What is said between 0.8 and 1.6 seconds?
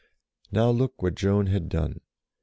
what Joan